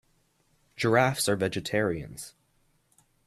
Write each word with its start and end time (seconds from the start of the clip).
Giraffes 0.75 1.29
are 1.29 1.35
vegetarians. 1.35 2.33